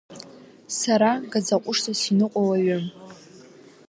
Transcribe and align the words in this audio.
Сара 0.77 1.11
гаӡа-ҟәышҵас 1.31 2.01
иныҟәо 2.11 2.41
уаҩым! 2.47 2.85